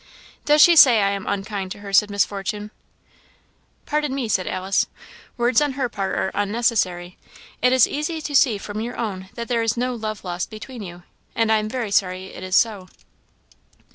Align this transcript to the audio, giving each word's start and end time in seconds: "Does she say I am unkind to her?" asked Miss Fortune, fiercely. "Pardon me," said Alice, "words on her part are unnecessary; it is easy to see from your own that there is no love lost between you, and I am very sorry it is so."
"Does 0.45 0.63
she 0.63 0.75
say 0.75 0.99
I 1.03 1.11
am 1.11 1.27
unkind 1.27 1.71
to 1.73 1.81
her?" 1.81 1.89
asked 1.89 2.09
Miss 2.09 2.25
Fortune, 2.25 2.71
fiercely. 2.71 3.21
"Pardon 3.85 4.15
me," 4.15 4.27
said 4.27 4.47
Alice, 4.47 4.87
"words 5.37 5.61
on 5.61 5.73
her 5.73 5.89
part 5.89 6.17
are 6.17 6.31
unnecessary; 6.33 7.19
it 7.61 7.71
is 7.71 7.87
easy 7.87 8.19
to 8.19 8.35
see 8.35 8.57
from 8.57 8.81
your 8.81 8.97
own 8.97 9.29
that 9.35 9.47
there 9.47 9.61
is 9.61 9.77
no 9.77 9.93
love 9.93 10.23
lost 10.23 10.49
between 10.49 10.81
you, 10.81 11.03
and 11.35 11.51
I 11.51 11.57
am 11.59 11.69
very 11.69 11.91
sorry 11.91 12.33
it 12.33 12.41
is 12.41 12.55
so." 12.55 12.87